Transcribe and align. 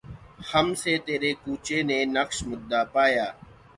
ہم 0.51 0.67
سے 0.81 0.93
تیرے 1.05 1.31
کوچے 1.43 1.77
نے 1.89 1.97
نقش 2.15 2.37
مدعا 2.49 2.81
پایا 2.93 3.27